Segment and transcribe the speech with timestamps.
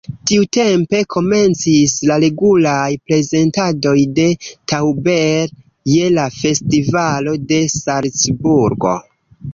[0.29, 4.25] Tiutempe komencis la regulaj prezentadoj de
[4.73, 5.53] Tauber
[5.93, 8.97] je la Festivalo de Salcburgo.